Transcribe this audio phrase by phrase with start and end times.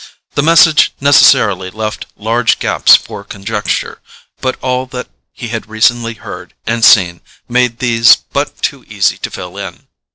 [0.33, 4.01] The message necessarily left large gaps for conjecture;
[4.41, 9.29] but all that he had recently heard and seen made these but too easy to
[9.29, 9.85] fill in.